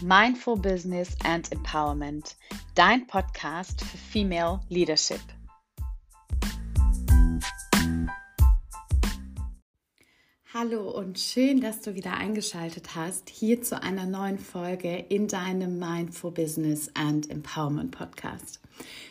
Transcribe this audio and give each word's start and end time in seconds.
Mindful 0.00 0.56
Business 0.56 1.16
and 1.24 1.50
Empowerment, 1.50 2.36
dein 2.76 3.08
Podcast 3.08 3.82
für 3.82 3.98
Female 3.98 4.60
Leadership. 4.68 5.20
Hallo 10.54 10.88
und 10.90 11.18
schön, 11.18 11.60
dass 11.60 11.80
du 11.80 11.96
wieder 11.96 12.14
eingeschaltet 12.14 12.94
hast 12.94 13.28
hier 13.28 13.60
zu 13.62 13.82
einer 13.82 14.06
neuen 14.06 14.38
Folge 14.38 15.04
in 15.08 15.26
deinem 15.26 15.80
Mindful 15.80 16.30
Business 16.30 16.88
and 16.94 17.28
Empowerment 17.28 17.90
Podcast. 17.90 18.60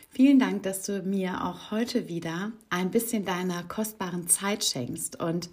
Vielen 0.10 0.40
Dank, 0.40 0.64
dass 0.64 0.84
du 0.84 1.02
mir 1.02 1.44
auch 1.44 1.70
heute 1.70 2.08
wieder 2.08 2.54
ein 2.70 2.92
bisschen 2.92 3.26
deiner 3.26 3.64
kostbaren 3.64 4.30
Zeit 4.30 4.64
schenkst 4.64 5.22
und 5.22 5.50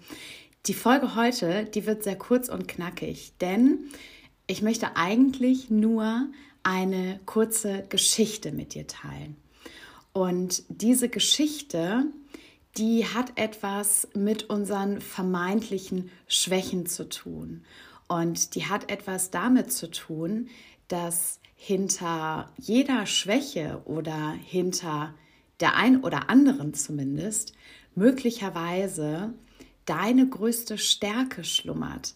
die 0.67 0.73
Folge 0.73 1.15
heute, 1.15 1.65
die 1.65 1.85
wird 1.85 2.03
sehr 2.03 2.15
kurz 2.15 2.47
und 2.47 2.69
knackig, 2.69 3.33
denn 3.41 3.91
ich 4.47 4.61
möchte 4.61 4.95
eigentlich 4.95 5.69
nur 5.69 6.27
eine 6.63 7.19
kurze 7.25 7.85
Geschichte 7.89 8.51
mit 8.51 8.73
dir 8.73 8.87
teilen. 8.87 9.37
Und 10.13 10.63
diese 10.69 11.09
Geschichte, 11.09 12.05
die 12.77 13.05
hat 13.05 13.33
etwas 13.35 14.07
mit 14.13 14.49
unseren 14.49 15.01
vermeintlichen 15.01 16.09
Schwächen 16.27 16.85
zu 16.85 17.09
tun. 17.09 17.63
Und 18.07 18.55
die 18.55 18.65
hat 18.67 18.91
etwas 18.91 19.31
damit 19.31 19.71
zu 19.71 19.89
tun, 19.89 20.47
dass 20.87 21.39
hinter 21.55 22.51
jeder 22.57 23.05
Schwäche 23.05 23.81
oder 23.85 24.31
hinter 24.31 25.13
der 25.59 25.75
ein 25.75 26.03
oder 26.03 26.29
anderen 26.29 26.73
zumindest 26.73 27.53
möglicherweise 27.95 29.33
deine 29.85 30.27
größte 30.27 30.77
Stärke 30.77 31.43
schlummert, 31.43 32.13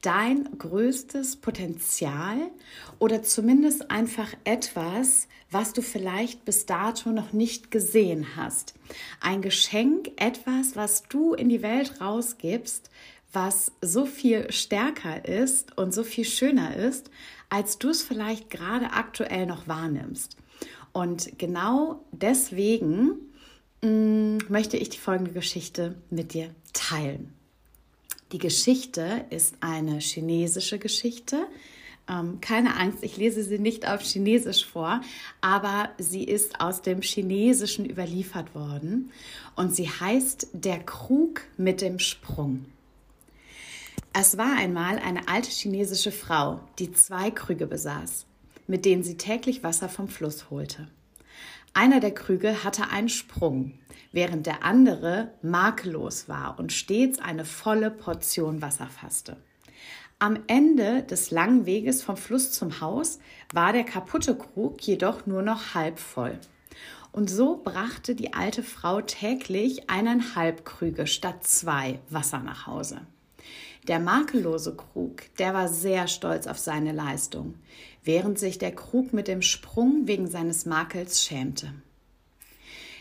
dein 0.00 0.48
größtes 0.56 1.36
Potenzial 1.36 2.50
oder 2.98 3.22
zumindest 3.22 3.90
einfach 3.90 4.32
etwas, 4.44 5.28
was 5.50 5.72
du 5.72 5.82
vielleicht 5.82 6.44
bis 6.44 6.66
dato 6.66 7.10
noch 7.10 7.32
nicht 7.32 7.70
gesehen 7.70 8.36
hast. 8.36 8.74
Ein 9.20 9.42
Geschenk, 9.42 10.12
etwas, 10.16 10.76
was 10.76 11.02
du 11.04 11.34
in 11.34 11.48
die 11.48 11.62
Welt 11.62 12.00
rausgibst, 12.00 12.90
was 13.32 13.72
so 13.80 14.06
viel 14.06 14.50
stärker 14.50 15.24
ist 15.24 15.76
und 15.76 15.92
so 15.94 16.02
viel 16.02 16.24
schöner 16.24 16.76
ist, 16.76 17.10
als 17.48 17.78
du 17.78 17.90
es 17.90 18.02
vielleicht 18.02 18.50
gerade 18.50 18.92
aktuell 18.92 19.46
noch 19.46 19.68
wahrnimmst. 19.68 20.36
Und 20.92 21.38
genau 21.38 22.04
deswegen 22.10 23.32
mh, 23.82 23.88
mm, 23.88 24.38
möchte 24.48 24.76
ich 24.76 24.88
die 24.90 24.98
folgende 24.98 25.32
Geschichte 25.32 25.96
mit 26.10 26.34
dir 26.34 26.54
teilen. 26.72 27.34
Die 28.32 28.38
Geschichte 28.38 29.24
ist 29.30 29.56
eine 29.60 29.98
chinesische 29.98 30.78
Geschichte. 30.78 31.48
Ähm, 32.08 32.40
keine 32.40 32.76
Angst, 32.76 33.02
ich 33.02 33.16
lese 33.16 33.42
sie 33.42 33.58
nicht 33.58 33.88
auf 33.88 34.02
Chinesisch 34.02 34.64
vor, 34.64 35.00
aber 35.40 35.90
sie 35.98 36.22
ist 36.22 36.60
aus 36.60 36.80
dem 36.80 37.02
Chinesischen 37.02 37.88
überliefert 37.88 38.54
worden 38.54 39.10
und 39.56 39.74
sie 39.74 39.88
heißt 39.88 40.48
Der 40.52 40.78
Krug 40.78 41.42
mit 41.56 41.80
dem 41.80 41.98
Sprung. 41.98 42.66
Es 44.12 44.38
war 44.38 44.56
einmal 44.56 44.98
eine 44.98 45.28
alte 45.28 45.50
chinesische 45.50 46.12
Frau, 46.12 46.60
die 46.78 46.92
zwei 46.92 47.30
Krüge 47.30 47.66
besaß, 47.66 48.26
mit 48.66 48.84
denen 48.84 49.02
sie 49.02 49.16
täglich 49.16 49.62
Wasser 49.62 49.88
vom 49.88 50.08
Fluss 50.08 50.50
holte. 50.50 50.88
Einer 51.72 52.00
der 52.00 52.12
Krüge 52.12 52.64
hatte 52.64 52.88
einen 52.90 53.08
Sprung, 53.08 53.78
während 54.12 54.46
der 54.46 54.64
andere 54.64 55.32
makellos 55.42 56.28
war 56.28 56.58
und 56.58 56.72
stets 56.72 57.18
eine 57.18 57.44
volle 57.44 57.90
Portion 57.90 58.60
Wasser 58.60 58.86
fasste. 58.86 59.36
Am 60.18 60.38
Ende 60.48 61.02
des 61.02 61.30
langen 61.30 61.64
Weges 61.66 62.02
vom 62.02 62.16
Fluss 62.16 62.52
zum 62.52 62.80
Haus 62.80 63.20
war 63.54 63.72
der 63.72 63.84
kaputte 63.84 64.36
Krug 64.36 64.82
jedoch 64.82 65.26
nur 65.26 65.42
noch 65.42 65.74
halb 65.74 65.98
voll. 65.98 66.38
Und 67.12 67.30
so 67.30 67.56
brachte 67.56 68.14
die 68.14 68.34
alte 68.34 68.62
Frau 68.62 69.00
täglich 69.00 69.88
eineinhalb 69.88 70.64
Krüge 70.64 71.06
statt 71.06 71.44
zwei 71.44 72.00
Wasser 72.10 72.40
nach 72.40 72.66
Hause. 72.66 73.00
Der 73.88 73.98
makellose 73.98 74.76
Krug, 74.76 75.22
der 75.38 75.54
war 75.54 75.68
sehr 75.68 76.06
stolz 76.06 76.46
auf 76.46 76.58
seine 76.58 76.92
Leistung, 76.92 77.54
während 78.04 78.38
sich 78.38 78.58
der 78.58 78.74
Krug 78.74 79.12
mit 79.12 79.28
dem 79.28 79.42
Sprung 79.42 80.06
wegen 80.06 80.26
seines 80.26 80.66
Makels 80.66 81.24
schämte. 81.24 81.74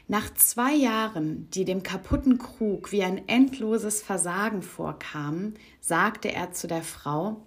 Nach 0.07 0.33
zwei 0.33 0.73
Jahren, 0.73 1.47
die 1.51 1.65
dem 1.65 1.83
kaputten 1.83 2.39
Krug 2.39 2.91
wie 2.91 3.03
ein 3.03 3.27
endloses 3.27 4.01
Versagen 4.01 4.63
vorkamen, 4.63 5.53
sagte 5.81 6.31
er 6.31 6.51
zu 6.51 6.67
der 6.67 6.81
Frau, 6.81 7.43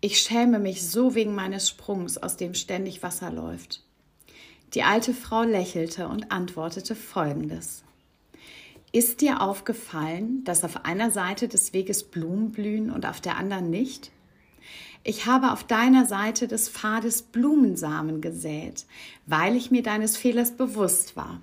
ich 0.00 0.18
schäme 0.18 0.58
mich 0.58 0.88
so 0.88 1.14
wegen 1.14 1.34
meines 1.34 1.68
Sprungs, 1.68 2.16
aus 2.16 2.38
dem 2.38 2.54
ständig 2.54 3.02
Wasser 3.02 3.30
läuft. 3.30 3.84
Die 4.72 4.82
alte 4.82 5.12
Frau 5.12 5.42
lächelte 5.42 6.08
und 6.08 6.32
antwortete 6.32 6.94
folgendes. 6.94 7.84
Ist 8.92 9.20
dir 9.20 9.40
aufgefallen, 9.40 10.42
dass 10.42 10.64
auf 10.64 10.84
einer 10.84 11.12
Seite 11.12 11.46
des 11.46 11.72
Weges 11.72 12.02
Blumen 12.02 12.50
blühen 12.50 12.90
und 12.90 13.06
auf 13.06 13.20
der 13.20 13.36
anderen 13.36 13.70
nicht? 13.70 14.10
Ich 15.04 15.26
habe 15.26 15.52
auf 15.52 15.62
deiner 15.62 16.06
Seite 16.06 16.48
des 16.48 16.68
Pfades 16.68 17.22
Blumensamen 17.22 18.20
gesät, 18.20 18.86
weil 19.26 19.54
ich 19.54 19.70
mir 19.70 19.84
deines 19.84 20.16
Fehlers 20.16 20.56
bewusst 20.56 21.16
war. 21.16 21.40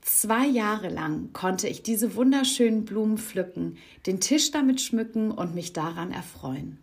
Zwei 0.00 0.44
Jahre 0.44 0.88
lang 0.88 1.32
konnte 1.32 1.68
ich 1.68 1.84
diese 1.84 2.16
wunderschönen 2.16 2.84
Blumen 2.84 3.16
pflücken, 3.16 3.76
den 4.06 4.18
Tisch 4.18 4.50
damit 4.50 4.80
schmücken 4.80 5.30
und 5.30 5.54
mich 5.54 5.72
daran 5.72 6.10
erfreuen. 6.10 6.78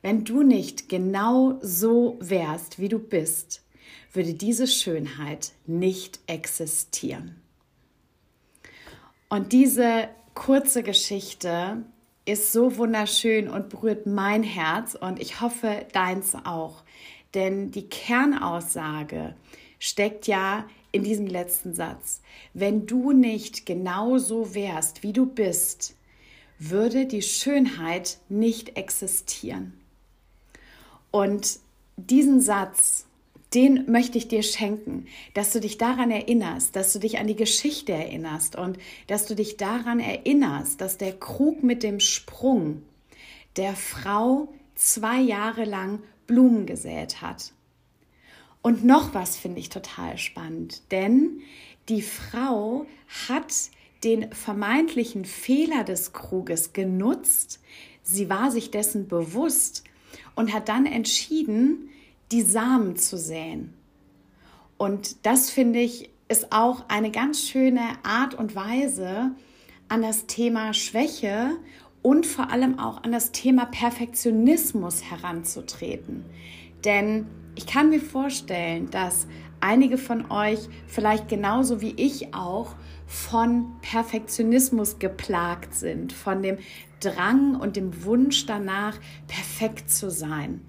Wenn 0.00 0.24
du 0.24 0.42
nicht 0.42 0.88
genau 0.88 1.58
so 1.60 2.16
wärst, 2.20 2.78
wie 2.78 2.88
du 2.88 2.98
bist, 2.98 3.62
würde 4.14 4.32
diese 4.32 4.66
Schönheit 4.66 5.52
nicht 5.66 6.20
existieren. 6.26 7.43
Und 9.34 9.50
diese 9.50 10.06
kurze 10.34 10.84
Geschichte 10.84 11.82
ist 12.24 12.52
so 12.52 12.76
wunderschön 12.76 13.48
und 13.48 13.68
berührt 13.68 14.06
mein 14.06 14.44
Herz 14.44 14.94
und 14.94 15.18
ich 15.18 15.40
hoffe 15.40 15.86
deins 15.92 16.36
auch. 16.44 16.84
Denn 17.34 17.72
die 17.72 17.88
Kernaussage 17.88 19.34
steckt 19.80 20.28
ja 20.28 20.68
in 20.92 21.02
diesem 21.02 21.26
letzten 21.26 21.74
Satz. 21.74 22.22
Wenn 22.52 22.86
du 22.86 23.10
nicht 23.10 23.66
genau 23.66 24.18
so 24.18 24.54
wärst, 24.54 25.02
wie 25.02 25.12
du 25.12 25.26
bist, 25.26 25.96
würde 26.60 27.06
die 27.06 27.22
Schönheit 27.22 28.18
nicht 28.28 28.76
existieren. 28.76 29.72
Und 31.10 31.58
diesen 31.96 32.40
Satz, 32.40 33.08
den 33.54 33.90
möchte 33.90 34.18
ich 34.18 34.28
dir 34.28 34.42
schenken, 34.42 35.06
dass 35.32 35.52
du 35.52 35.60
dich 35.60 35.78
daran 35.78 36.10
erinnerst, 36.10 36.74
dass 36.74 36.92
du 36.92 36.98
dich 36.98 37.18
an 37.18 37.26
die 37.26 37.36
Geschichte 37.36 37.92
erinnerst 37.92 38.56
und 38.56 38.78
dass 39.06 39.26
du 39.26 39.34
dich 39.34 39.56
daran 39.56 40.00
erinnerst, 40.00 40.80
dass 40.80 40.98
der 40.98 41.12
Krug 41.12 41.62
mit 41.62 41.82
dem 41.82 42.00
Sprung 42.00 42.82
der 43.56 43.74
Frau 43.74 44.48
zwei 44.74 45.20
Jahre 45.20 45.64
lang 45.64 46.00
Blumen 46.26 46.66
gesät 46.66 47.22
hat. 47.22 47.52
Und 48.62 48.84
noch 48.84 49.14
was 49.14 49.36
finde 49.36 49.60
ich 49.60 49.68
total 49.68 50.18
spannend, 50.18 50.90
denn 50.90 51.40
die 51.88 52.02
Frau 52.02 52.86
hat 53.28 53.52
den 54.02 54.32
vermeintlichen 54.32 55.24
Fehler 55.24 55.84
des 55.84 56.12
Kruges 56.12 56.72
genutzt. 56.72 57.60
Sie 58.02 58.28
war 58.28 58.50
sich 58.50 58.70
dessen 58.70 59.06
bewusst 59.06 59.84
und 60.34 60.52
hat 60.52 60.68
dann 60.68 60.86
entschieden, 60.86 61.90
die 62.34 62.42
Samen 62.42 62.96
zu 62.96 63.16
säen. 63.16 63.72
Und 64.76 65.24
das 65.24 65.50
finde 65.50 65.78
ich 65.78 66.10
ist 66.28 66.52
auch 66.52 66.88
eine 66.88 67.12
ganz 67.12 67.48
schöne 67.48 67.80
Art 68.02 68.34
und 68.34 68.56
Weise, 68.56 69.30
an 69.88 70.02
das 70.02 70.26
Thema 70.26 70.74
Schwäche 70.74 71.50
und 72.02 72.26
vor 72.26 72.50
allem 72.50 72.80
auch 72.80 73.04
an 73.04 73.12
das 73.12 73.30
Thema 73.30 73.66
Perfektionismus 73.66 75.04
heranzutreten. 75.04 76.24
Denn 76.84 77.26
ich 77.54 77.66
kann 77.66 77.90
mir 77.90 78.00
vorstellen, 78.00 78.90
dass 78.90 79.28
einige 79.60 79.96
von 79.96 80.28
euch 80.32 80.58
vielleicht 80.88 81.28
genauso 81.28 81.80
wie 81.80 81.94
ich 81.96 82.34
auch 82.34 82.74
von 83.06 83.76
Perfektionismus 83.80 84.98
geplagt 84.98 85.74
sind, 85.74 86.12
von 86.12 86.42
dem 86.42 86.58
Drang 86.98 87.54
und 87.54 87.76
dem 87.76 88.04
Wunsch 88.04 88.46
danach, 88.46 88.98
perfekt 89.28 89.90
zu 89.90 90.10
sein. 90.10 90.62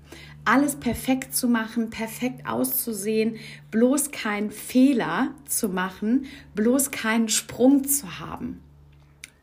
Alles 0.45 0.75
perfekt 0.75 1.35
zu 1.35 1.47
machen, 1.47 1.89
perfekt 1.89 2.47
auszusehen, 2.47 3.37
bloß 3.71 4.11
keinen 4.11 4.51
Fehler 4.51 5.31
zu 5.45 5.69
machen, 5.69 6.27
bloß 6.53 6.91
keinen 6.91 7.29
Sprung 7.29 7.87
zu 7.87 8.19
haben. 8.19 8.61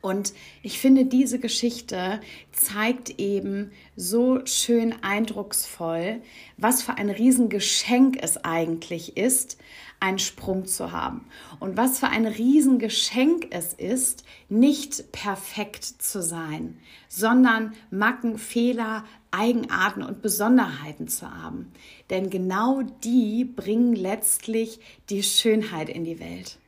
Und 0.03 0.35
ich 0.63 0.81
finde, 0.81 1.05
diese 1.05 1.39
Geschichte 1.39 2.21
zeigt 2.51 3.21
eben 3.21 3.71
so 3.97 4.45
schön 4.45 4.95
eindrucksvoll, 5.01 6.21
was 6.59 6.83
für 6.83 6.99
ein 6.99 7.09
Riesengeschenk 7.09 8.19
es 8.21 8.45
eigentlich 8.45 9.17
ist, 9.17 9.59
einen 10.01 10.19
Sprung 10.19 10.67
zu 10.67 10.91
haben. 10.91 11.27
Und 11.61 11.77
was 11.77 12.01
für 12.01 12.09
ein 12.09 12.27
Riesengeschenk 12.27 13.47
es 13.51 13.73
ist, 13.75 14.25
nicht 14.49 15.13
perfekt 15.13 15.85
zu 15.85 16.21
sein, 16.21 16.79
sondern 17.09 17.75
Macken, 17.91 18.39
Fehler, 18.39 19.05
Eigenarten 19.31 20.03
und 20.03 20.21
Besonderheiten 20.21 21.07
zu 21.07 21.33
haben. 21.33 21.71
Denn 22.11 22.29
genau 22.29 22.83
die 23.05 23.45
bringen 23.45 23.95
letztlich 23.95 24.81
die 25.11 25.23
Schönheit 25.23 25.89
in 25.89 26.05
die 26.05 26.19
Welt. 26.19 26.59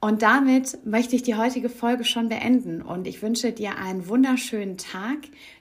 Und 0.00 0.22
damit 0.22 0.86
möchte 0.86 1.16
ich 1.16 1.24
die 1.24 1.34
heutige 1.34 1.68
Folge 1.68 2.04
schon 2.04 2.28
beenden 2.28 2.82
und 2.82 3.08
ich 3.08 3.20
wünsche 3.20 3.50
dir 3.50 3.78
einen 3.78 4.06
wunderschönen 4.06 4.78
Tag. 4.78 5.16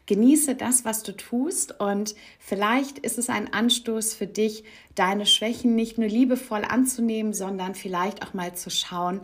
Genieße 0.05 0.53
das, 0.53 0.85
was 0.85 1.01
du 1.01 1.17
tust 1.17 1.79
und 1.79 2.13
vielleicht 2.39 2.99
ist 2.99 3.17
es 3.17 3.29
ein 3.29 3.51
Anstoß 3.51 4.13
für 4.13 4.27
dich, 4.27 4.63
deine 4.93 5.25
Schwächen 5.25 5.73
nicht 5.73 5.97
nur 5.97 6.07
liebevoll 6.07 6.63
anzunehmen, 6.63 7.33
sondern 7.33 7.73
vielleicht 7.73 8.21
auch 8.23 8.35
mal 8.35 8.53
zu 8.53 8.69
schauen, 8.69 9.21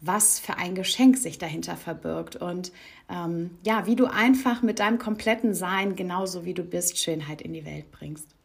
was 0.00 0.40
für 0.40 0.56
ein 0.56 0.74
Geschenk 0.74 1.16
sich 1.16 1.38
dahinter 1.38 1.76
verbirgt 1.76 2.34
und 2.34 2.72
ähm, 3.08 3.58
ja, 3.64 3.86
wie 3.86 3.94
du 3.94 4.06
einfach 4.06 4.62
mit 4.62 4.80
deinem 4.80 4.98
kompletten 4.98 5.54
Sein, 5.54 5.94
genauso 5.94 6.44
wie 6.44 6.54
du 6.54 6.64
bist, 6.64 6.98
Schönheit 6.98 7.40
in 7.40 7.52
die 7.52 7.64
Welt 7.64 7.92
bringst. 7.92 8.35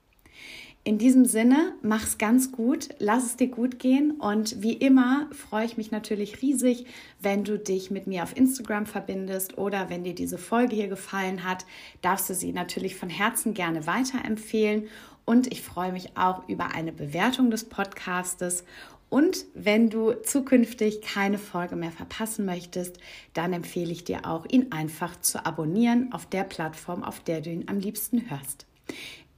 In 0.84 0.98
diesem 0.98 1.26
Sinne, 1.26 1.76
mach's 1.84 2.18
ganz 2.18 2.52
gut, 2.52 2.90
lass 2.98 3.24
es 3.24 3.36
dir 3.36 3.50
gut 3.50 3.78
gehen 3.78 4.14
und 4.20 4.64
wie 4.64 4.74
immer 4.74 5.30
freue 5.32 5.66
ich 5.66 5.78
mich 5.78 5.92
natürlich 5.92 6.42
riesig, 6.42 6.88
wenn 7.20 7.44
du 7.44 7.60
dich 7.60 7.92
mit 7.92 8.08
mir 8.08 8.24
auf 8.24 8.36
Instagram 8.36 8.88
verbindest 8.88 9.60
oder 9.60 9.92
wenn 9.92 10.04
dir 10.04 10.16
diese 10.16 10.40
Folge 10.40 10.76
hier 10.76 10.88
gefallen 10.88 11.44
hat, 11.44 11.68
darfst 12.02 12.32
du 12.32 12.34
sie 12.34 12.52
natürlich 12.52 12.96
von 12.96 13.10
Herzen 13.10 13.54
gerne 13.54 13.86
weiterempfehlen 13.86 14.88
und 15.24 15.46
ich 15.54 15.62
freue 15.62 15.92
mich 15.92 16.18
auch 16.18 16.50
über 16.50 16.74
eine 16.74 16.92
Bewertung 16.92 17.52
des 17.52 17.66
Podcastes 17.66 18.64
und 19.12 19.46
wenn 19.54 19.92
du 19.92 20.14
zukünftig 20.24 21.02
keine 21.02 21.38
Folge 21.38 21.76
mehr 21.76 21.92
verpassen 21.92 22.44
möchtest, 22.44 22.98
dann 23.36 23.54
empfehle 23.54 23.92
ich 23.92 24.04
dir 24.04 24.26
auch, 24.26 24.48
ihn 24.50 24.72
einfach 24.72 25.20
zu 25.22 25.46
abonnieren 25.46 26.12
auf 26.12 26.26
der 26.26 26.44
Plattform, 26.44 27.04
auf 27.04 27.20
der 27.20 27.42
du 27.42 27.52
ihn 27.52 27.66
am 27.68 27.78
liebsten 27.78 28.32
hörst. 28.32 28.66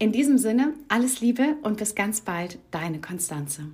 In 0.03 0.11
diesem 0.11 0.37
Sinne, 0.37 0.73
alles 0.89 1.21
Liebe 1.21 1.55
und 1.61 1.77
bis 1.77 1.95
ganz 1.95 2.19
bald, 2.19 2.59
deine 2.71 2.99
Konstanze. 2.99 3.67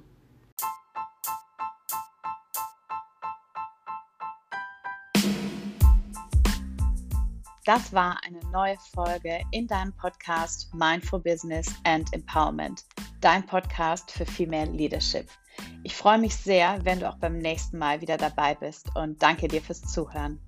Das 7.65 7.91
war 7.93 8.19
eine 8.23 8.39
neue 8.51 8.77
Folge 8.93 9.39
in 9.49 9.65
deinem 9.65 9.91
Podcast 9.93 10.71
Mindful 10.71 11.19
Business 11.19 11.73
and 11.83 12.13
Empowerment, 12.13 12.85
dein 13.21 13.43
Podcast 13.43 14.11
für 14.11 14.27
Female 14.27 14.69
Leadership. 14.69 15.27
Ich 15.81 15.95
freue 15.95 16.19
mich 16.19 16.35
sehr, 16.35 16.79
wenn 16.85 16.99
du 16.99 17.09
auch 17.09 17.17
beim 17.17 17.39
nächsten 17.39 17.79
Mal 17.79 18.01
wieder 18.01 18.17
dabei 18.17 18.53
bist 18.53 18.95
und 18.95 19.19
danke 19.23 19.47
dir 19.47 19.63
fürs 19.63 19.81
Zuhören. 19.81 20.39